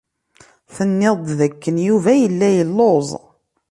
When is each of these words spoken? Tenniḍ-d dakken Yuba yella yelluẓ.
Tenniḍ-d 0.75 1.29
dakken 1.39 1.75
Yuba 1.87 2.11
yella 2.21 2.49
yelluẓ. 2.57 3.07